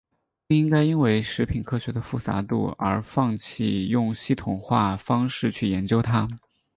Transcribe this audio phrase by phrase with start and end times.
[0.47, 6.27] 不应该因为食品科学的复杂度而放弃用系统化方式去研究它。